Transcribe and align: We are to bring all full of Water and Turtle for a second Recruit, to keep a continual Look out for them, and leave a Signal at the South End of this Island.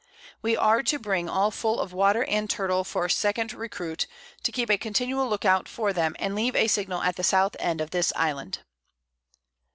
We 0.41 0.57
are 0.57 0.81
to 0.81 0.97
bring 0.97 1.29
all 1.29 1.51
full 1.51 1.79
of 1.79 1.93
Water 1.93 2.23
and 2.23 2.49
Turtle 2.49 2.83
for 2.83 3.05
a 3.05 3.09
second 3.11 3.53
Recruit, 3.53 4.07
to 4.41 4.51
keep 4.51 4.71
a 4.71 4.77
continual 4.79 5.29
Look 5.29 5.45
out 5.45 5.69
for 5.69 5.93
them, 5.93 6.15
and 6.17 6.33
leave 6.33 6.55
a 6.55 6.65
Signal 6.65 7.03
at 7.03 7.17
the 7.17 7.23
South 7.23 7.55
End 7.59 7.81
of 7.81 7.91
this 7.91 8.11
Island. 8.15 8.61